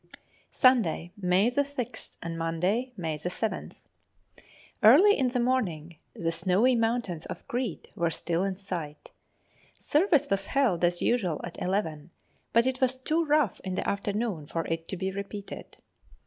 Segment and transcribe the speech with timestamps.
[0.49, 3.81] Sunday, May 6th, and Monday, May 7th.
[4.81, 9.11] Early in the morning the snowy mountains of Crete were still in sight.
[9.75, 12.09] Service was held as usual at eleven,
[12.51, 15.77] but it was too rough in the afternoon for it to be repeated.